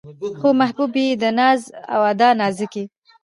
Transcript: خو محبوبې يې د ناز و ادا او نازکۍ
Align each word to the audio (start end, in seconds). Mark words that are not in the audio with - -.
خو 0.39 0.49
محبوبې 0.61 1.03
يې 1.09 1.15
د 1.21 1.23
ناز 1.39 1.61
و 1.99 2.01
ادا 2.11 2.27
او 2.33 2.37
نازکۍ 2.41 2.85